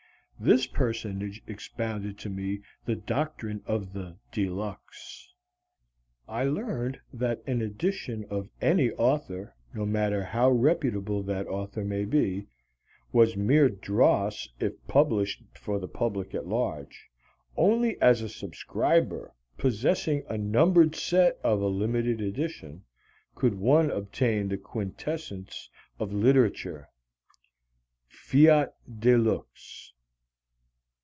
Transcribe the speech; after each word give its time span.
This 0.43 0.65
personage 0.65 1.43
expounded 1.45 2.17
to 2.17 2.27
me 2.31 2.61
the 2.83 2.95
doctrine 2.95 3.61
of 3.67 3.93
the 3.93 4.17
De 4.31 4.49
Luxe. 4.49 5.35
I 6.27 6.45
learned 6.45 6.99
that 7.13 7.43
an 7.45 7.61
edition 7.61 8.25
of 8.27 8.49
any 8.59 8.89
author, 8.93 9.53
no 9.75 9.85
matter 9.85 10.23
how 10.23 10.49
reputable 10.49 11.21
that 11.21 11.45
author 11.45 11.83
may 11.85 12.05
be, 12.05 12.47
was 13.11 13.37
mere 13.37 13.69
dross 13.69 14.49
if 14.59 14.73
published 14.87 15.43
for 15.59 15.77
the 15.77 15.87
public 15.87 16.33
at 16.33 16.47
large. 16.47 17.07
Only 17.55 18.01
as 18.01 18.23
a 18.23 18.27
subscriber, 18.27 19.35
possessing 19.59 20.23
a 20.27 20.39
numbered 20.39 20.95
set 20.95 21.37
of 21.43 21.61
a 21.61 21.67
limited 21.67 22.19
edition, 22.19 22.83
could 23.35 23.53
one 23.53 23.91
obtain 23.91 24.49
the 24.49 24.57
quintessence 24.57 25.69
of 25.99 26.11
literature. 26.11 26.89
_Fiat 28.09 28.73
de 28.97 29.15
lux. 29.19 29.89